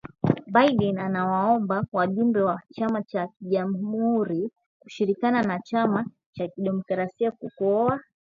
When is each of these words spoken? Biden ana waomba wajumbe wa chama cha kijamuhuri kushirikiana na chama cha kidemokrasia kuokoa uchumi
Biden 0.53 0.95
ana 1.05 1.21
waomba 1.31 1.83
wajumbe 1.91 2.41
wa 2.41 2.61
chama 2.73 3.03
cha 3.03 3.27
kijamuhuri 3.27 4.51
kushirikiana 4.79 5.43
na 5.43 5.59
chama 5.59 6.05
cha 6.31 6.47
kidemokrasia 6.47 7.31
kuokoa 7.31 7.85
uchumi 7.95 8.03